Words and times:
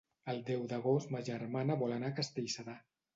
El 0.31 0.37
deu 0.45 0.61
d'agost 0.71 1.11
ma 1.15 1.21
germana 1.27 1.75
vol 1.83 1.93
anar 1.99 2.09
a 2.13 2.17
Castellserà. 2.21 2.75